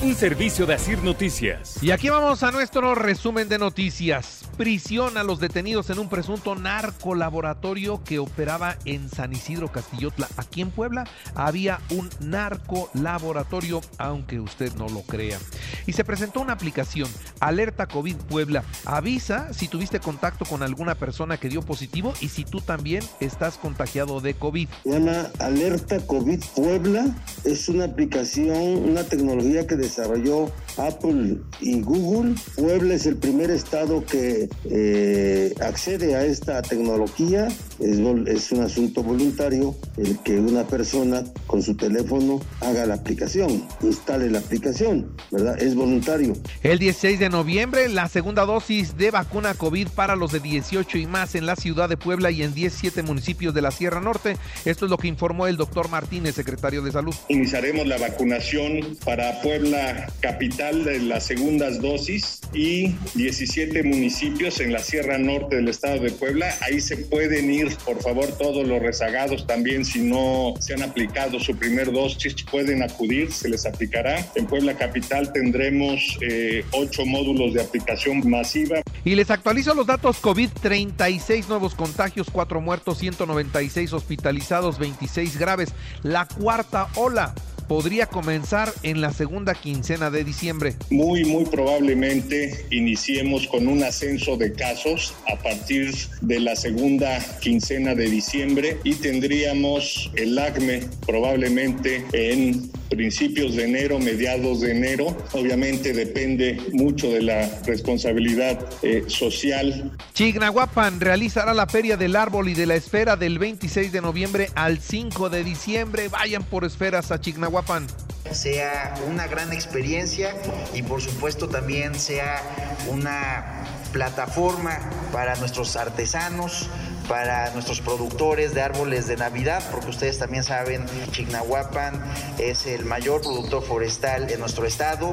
[0.00, 1.82] Un servicio de Asir Noticias.
[1.82, 4.44] Y aquí vamos a nuestro resumen de noticias.
[4.56, 10.28] Prisión a los detenidos en un presunto narcolaboratorio que operaba en San Isidro Castillotla.
[10.36, 15.38] Aquí en Puebla había un narcolaboratorio, aunque usted no lo crea.
[15.86, 17.08] Y se presentó una aplicación,
[17.40, 18.62] Alerta COVID Puebla.
[18.84, 23.58] Avisa si tuviste contacto con alguna persona que dio positivo y si tú también estás
[23.58, 24.68] contagiado de COVID.
[24.84, 27.06] Se llama Alerta COVID Puebla.
[27.44, 32.34] Es una aplicación, una tecnología que desarrolló Apple y Google.
[32.56, 37.48] Puebla es el primer estado que eh, accede a esta tecnología.
[37.80, 43.64] Es, es, un asunto voluntario el que una persona con su teléfono haga la aplicación,
[43.82, 45.60] instale la aplicación, ¿verdad?
[45.62, 46.34] Es voluntario.
[46.62, 51.06] El 16 de noviembre, la segunda dosis de vacuna COVID para los de 18 y
[51.06, 54.36] más en la ciudad de Puebla y en 17 municipios de la Sierra Norte.
[54.64, 57.14] Esto es lo que informó el doctor Martínez, secretario de Salud.
[57.28, 64.80] Iniciaremos la vacunación para Puebla capital de las segundas dosis y 17 municipios en la
[64.80, 66.54] Sierra Norte del estado de Puebla.
[66.62, 71.38] Ahí se pueden ir, por favor, todos los rezagados también, si no se han aplicado
[71.40, 74.24] su primer dosis, pueden acudir, se les aplicará.
[74.34, 78.80] En Puebla capital tendremos eh, ocho módulos de aplicación masiva.
[79.04, 85.72] Y les actualizo los datos COVID, 36 nuevos contagios, 4 muertos, 196 hospitalizados, 26 graves.
[86.02, 87.34] La cuarta ola
[87.68, 90.74] podría comenzar en la segunda quincena de diciembre.
[90.90, 97.94] Muy, muy probablemente iniciemos con un ascenso de casos a partir de la segunda quincena
[97.94, 105.16] de diciembre y tendríamos el ACME probablemente en principios de enero, mediados de enero.
[105.32, 109.92] Obviamente depende mucho de la responsabilidad eh, social.
[110.14, 114.78] Chignahuapan realizará la Feria del Árbol y de la Esfera del 26 de noviembre al
[114.78, 116.08] 5 de diciembre.
[116.08, 117.86] Vayan por esferas a Chignahuapan
[118.32, 120.34] sea una gran experiencia
[120.74, 122.42] y por supuesto también sea
[122.88, 124.78] una plataforma
[125.12, 126.68] para nuestros artesanos,
[127.08, 132.00] para nuestros productores de árboles de Navidad, porque ustedes también saben, Chignahuapan
[132.38, 135.12] es el mayor productor forestal en nuestro estado.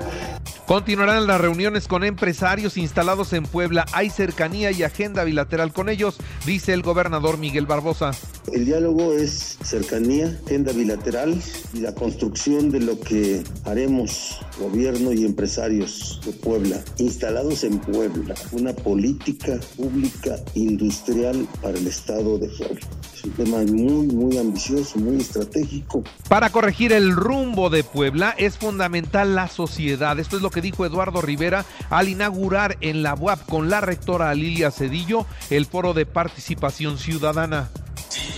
[0.68, 3.86] Continuarán las reuniones con empresarios instalados en Puebla.
[3.94, 8.12] Hay cercanía y agenda bilateral con ellos, dice el gobernador Miguel Barbosa.
[8.54, 11.36] El diálogo es cercanía, agenda bilateral
[11.74, 18.36] y la construcción de lo que haremos gobierno y empresarios de Puebla, instalados en Puebla,
[18.52, 22.80] una política pública industrial para el estado de Puebla.
[23.14, 26.04] Es un tema muy, muy ambicioso, muy estratégico.
[26.30, 30.20] Para corregir el rumbo de Puebla es fundamental la sociedad.
[30.20, 34.34] Esto es lo que dijo Eduardo Rivera al inaugurar en la UAP con la rectora
[34.36, 37.72] Lilia Cedillo el foro de participación ciudadana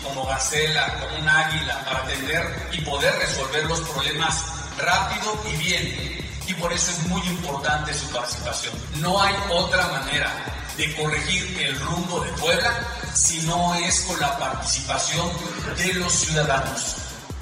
[0.04, 4.44] como gacela, como un águila, para atender y poder resolver los problemas
[4.78, 6.28] rápido y bien.
[6.48, 8.74] Y por eso es muy importante su participación.
[8.96, 10.32] No hay otra manera
[10.78, 12.80] de corregir el rumbo de Puebla
[13.14, 15.30] si no es con la participación
[15.78, 16.96] de los ciudadanos.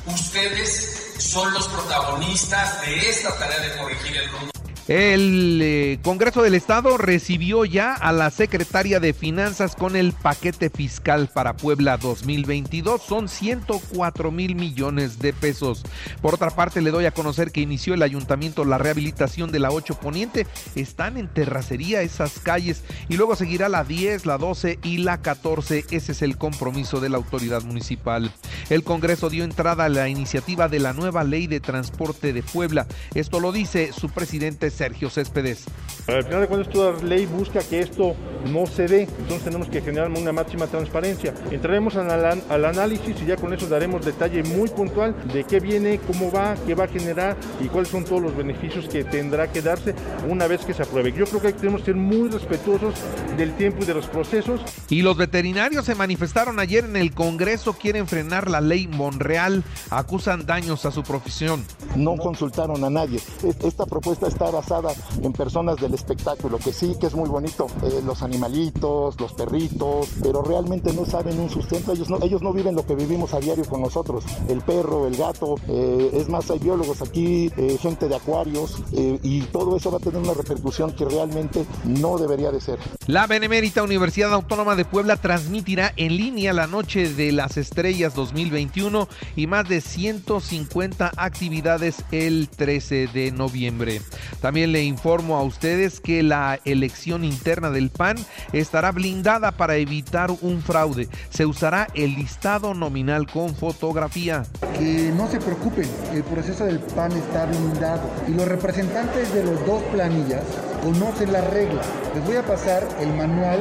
[0.05, 4.54] Ustedes son los protagonistas de esta tarea de corregir el rumbo.
[4.87, 10.69] El eh, Congreso del Estado recibió ya a la secretaria de Finanzas con el paquete
[10.69, 13.01] fiscal para Puebla 2022.
[13.01, 15.81] Son 104 mil millones de pesos.
[16.21, 19.71] Por otra parte, le doy a conocer que inició el ayuntamiento la rehabilitación de la
[19.71, 20.45] 8 Poniente.
[20.75, 25.85] Están en terracería esas calles y luego seguirá la 10, la 12 y la 14.
[25.89, 28.31] Ese es el compromiso de la autoridad municipal.
[28.69, 32.85] El Congreso dio entrada a la iniciativa de la nueva ley de transporte de Puebla.
[33.15, 35.65] Esto lo dice su presidente Sergio Céspedes.
[36.07, 38.15] Al final de cuentas, toda ley busca que esto
[38.51, 41.33] no se dé, entonces tenemos que generar una máxima transparencia.
[41.49, 45.99] Entraremos al, al, análisis y ya con eso daremos detalle muy puntual de qué viene,
[46.05, 49.63] cómo va, qué va a generar y cuáles son todos los beneficios que tendrá que
[49.63, 49.95] darse
[50.29, 51.11] una vez que se apruebe.
[51.11, 52.93] Yo creo que tenemos que ser muy respetuosos
[53.35, 54.61] del tiempo y de los procesos.
[54.89, 60.45] Y los veterinarios se manifestaron ayer en el Congreso, quieren frenar la ley Monreal, acusan
[60.45, 61.65] daños a su profesión.
[61.95, 63.19] No consultaron a nadie.
[63.63, 68.01] Esta propuesta está basada en personas del espectáculo, que sí, que es muy bonito, eh,
[68.03, 72.75] los animalitos, los perritos, pero realmente no saben un sustento, ellos no, ellos no viven
[72.75, 76.59] lo que vivimos a diario con nosotros, el perro, el gato, eh, es más, hay
[76.59, 81.05] biólogos aquí, eh, gente de acuarios, y todo eso va a tener una repercusión que
[81.05, 82.79] realmente no debería de ser.
[83.07, 89.07] La Benemérita Universidad Autónoma de Puebla transmitirá en línea la Noche de las Estrellas 2021
[89.35, 94.01] y más de 150 actividades el 13 de noviembre.
[94.41, 98.15] También le informo a ustedes que la elección interna del PAN
[98.53, 101.09] estará blindada para evitar un fraude.
[101.29, 104.43] Se usará el listado nominal con fotografía.
[104.79, 109.65] Que no se preocupen, el proceso del PAN está blindado y los representantes de los
[109.65, 110.43] dos planillas
[110.81, 111.85] conocen las reglas.
[112.15, 113.59] Les voy a pasar el manual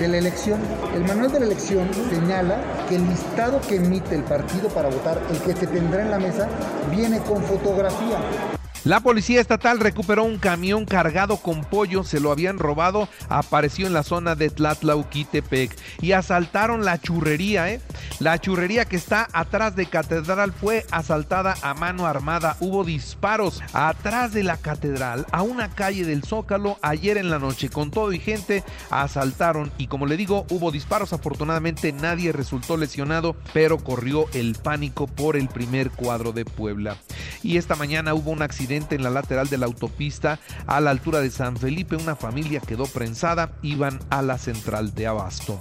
[0.00, 0.58] de la elección.
[0.94, 5.20] El manual de la elección señala que el listado que emite el partido para votar,
[5.30, 6.48] el que se tendrá en la mesa,
[6.90, 8.59] viene con fotografía.
[8.84, 13.92] La policía estatal recuperó un camión cargado con pollo, se lo habían robado, apareció en
[13.92, 17.82] la zona de Tlatlauquitepec y asaltaron la churrería, ¿eh?
[18.20, 24.32] La churrería que está atrás de Catedral fue asaltada a mano armada, hubo disparos atrás
[24.32, 28.18] de la catedral, a una calle del Zócalo, ayer en la noche, con todo y
[28.18, 34.54] gente, asaltaron y como le digo, hubo disparos, afortunadamente nadie resultó lesionado, pero corrió el
[34.54, 36.96] pánico por el primer cuadro de Puebla.
[37.42, 41.20] Y esta mañana hubo un accidente en la lateral de la autopista a la altura
[41.20, 41.96] de San Felipe.
[41.96, 45.60] Una familia quedó prensada, iban a la central de Abasto.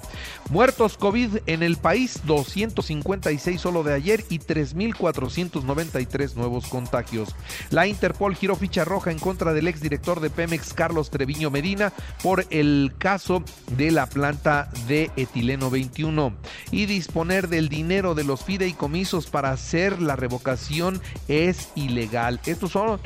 [0.50, 7.36] Muertos COVID en el país, 256 solo de ayer y 3.493 nuevos contagios.
[7.72, 12.46] La Interpol giró ficha roja en contra del exdirector de Pemex, Carlos Treviño Medina, por
[12.50, 13.44] el caso
[13.76, 16.34] de la planta de etileno 21
[16.72, 22.40] y disponer del dinero de los fideicomisos para hacer la revocación es ilegal.
[22.46, 22.99] Estos son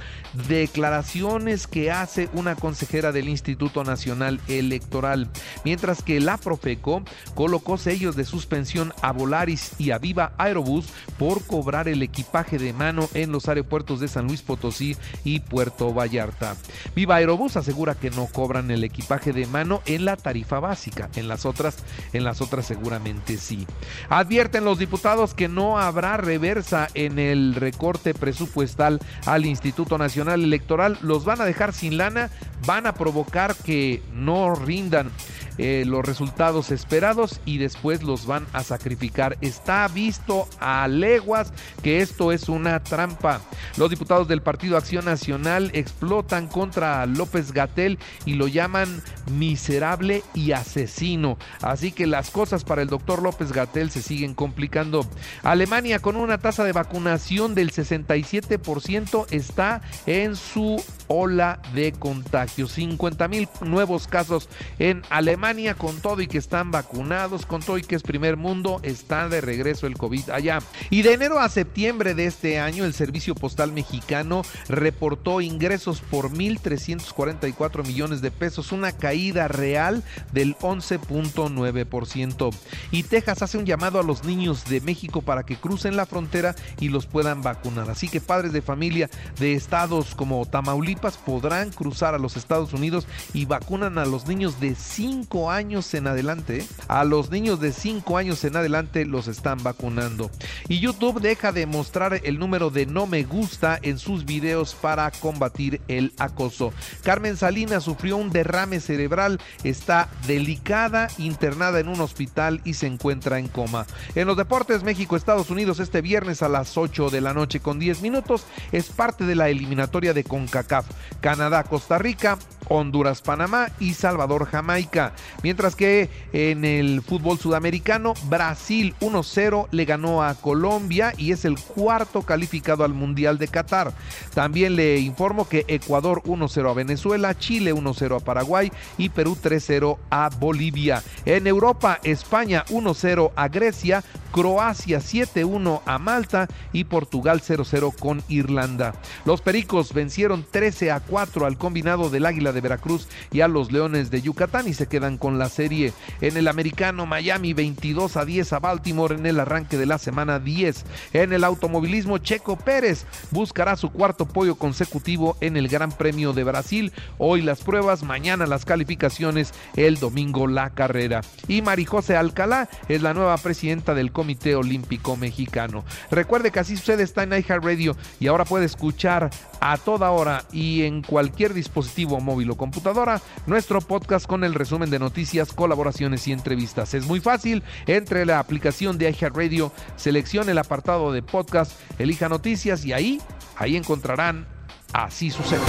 [0.48, 5.30] declaraciones que hace una consejera del Instituto Nacional Electoral,
[5.64, 7.04] mientras que la Profeco
[7.36, 10.88] colocó sellos de suspensión a Volaris y a Viva Aerobús
[11.18, 15.94] por cobrar el equipaje de mano en los aeropuertos de San Luis Potosí y Puerto
[15.94, 16.56] Vallarta.
[16.96, 21.28] Viva Aerobús asegura que no cobran el equipaje de mano en la tarifa básica, en
[21.28, 21.78] las otras,
[22.14, 23.68] en las otras seguramente sí.
[24.10, 30.98] Advierten los diputados que no habrá reversa en el recorte presupuestal al Instituto Nacional Electoral,
[31.02, 32.30] los van a dejar sin lana,
[32.66, 35.12] van a provocar que no rindan
[35.58, 39.38] eh, los resultados esperados y después los van a sacrificar.
[39.42, 41.54] Está visto a leguas
[41.84, 43.42] que esto es una trampa.
[43.78, 50.54] Los diputados del Partido Acción Nacional explotan contra López Gatel y lo llaman miserable y
[50.54, 51.38] asesino.
[51.62, 55.06] Así que las cosas para el doctor López Gatel se siguen complicando.
[55.44, 62.72] Alemania con una tasa de vacunación del 67% está en su ola de contagios.
[62.72, 64.50] 50 mil nuevos casos
[64.80, 65.43] en Alemania
[65.78, 69.42] con todo y que están vacunados, con todo y que es primer mundo, está de
[69.42, 70.60] regreso el COVID allá.
[70.90, 76.32] Y de enero a septiembre de este año, el Servicio Postal Mexicano reportó ingresos por
[76.32, 80.02] 1.344 millones de pesos, una caída real
[80.32, 82.54] del 11.9%.
[82.92, 86.56] Y Texas hace un llamado a los niños de México para que crucen la frontera
[86.80, 87.90] y los puedan vacunar.
[87.90, 89.10] Así que padres de familia
[89.42, 94.62] de estados como Tamaulipas podrán cruzar a los Estados Unidos y vacunan a los niños
[94.62, 96.66] de 5 años en adelante.
[96.88, 100.30] A los niños de 5 años en adelante los están vacunando.
[100.68, 105.10] Y YouTube deja de mostrar el número de no me gusta en sus videos para
[105.12, 106.74] combatir el acoso.
[107.04, 113.40] Carmen Salinas sufrió un derrame cerebral, está delicada, internada en un hospital y se encuentra
[113.40, 113.86] en coma.
[114.16, 118.02] En los deportes México-Estados Unidos este viernes a las 8 de la noche con 10
[118.02, 120.86] minutos es parte de la eliminatoria de CONCACAF.
[121.22, 122.38] Canadá-Costa Rica,
[122.70, 125.14] Honduras-Panamá y Salvador-Jamaica.
[125.42, 131.60] Mientras que en el fútbol sudamericano, Brasil 1-0 le ganó a Colombia y es el
[131.60, 133.94] cuarto calificado al Mundial de Qatar.
[134.34, 139.98] También le informo que Ecuador 1-0 a Venezuela, Chile 1-0 a Paraguay y Perú 3-0
[140.10, 141.04] a Bolivia.
[141.26, 148.94] En Europa, España 1-0 a Grecia, Croacia 7-1 a Malta y Portugal 0-0 con Irlanda.
[149.26, 153.72] Los Pericos vencieron 13 a 4 al combinado del Águila de Veracruz y a los
[153.72, 155.94] Leones de Yucatán y se quedan con la serie.
[156.22, 160.40] En el americano Miami 22 a 10 a Baltimore en el arranque de la semana
[160.40, 160.86] 10.
[161.14, 166.44] En el automovilismo Checo Pérez buscará su cuarto pollo consecutivo en el Gran Premio de
[166.44, 166.92] Brasil.
[167.18, 171.22] Hoy las pruebas, mañana las calificaciones, el domingo la carrera.
[171.48, 175.84] Y Marijose Alcalá es la nueva presidenta del Comité Olímpico Mexicano.
[176.12, 179.30] Recuerde que así sucede está en iHeartRadio y ahora puede escuchar
[179.60, 184.90] a toda hora y en cualquier dispositivo móvil o computadora nuestro podcast con el resumen
[184.90, 186.94] de noticias, colaboraciones y entrevistas.
[186.94, 192.86] Es muy fácil, entre la aplicación de iHeartRadio, seleccione el apartado de podcast, elija noticias
[192.86, 193.22] y ahí,
[193.58, 194.48] ahí encontrarán
[194.94, 195.60] Así sucede.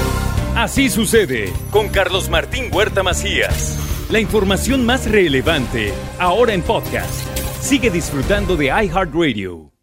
[0.54, 3.78] Así sucede con Carlos Martín Huerta Macías.
[4.10, 7.26] La información más relevante ahora en podcast.
[7.58, 9.73] Sigue disfrutando de iHeartRadio.